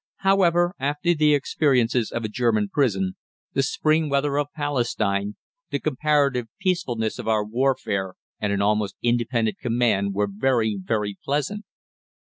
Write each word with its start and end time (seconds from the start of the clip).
However, 0.25 0.73
after 0.79 1.13
the 1.13 1.35
experiences 1.35 2.11
of 2.11 2.23
a 2.25 2.27
German 2.27 2.69
prison, 2.69 3.17
the 3.53 3.61
spring 3.61 4.09
weather 4.09 4.37
of 4.39 4.47
Palestine, 4.55 5.35
the 5.69 5.79
comparative 5.79 6.47
peacefulness 6.59 7.19
of 7.19 7.27
our 7.27 7.45
warfare, 7.45 8.15
and 8.39 8.51
an 8.51 8.63
almost 8.63 8.95
independent 9.03 9.59
command 9.59 10.15
were 10.15 10.27
very, 10.27 10.75
very 10.75 11.19
pleasant. 11.23 11.65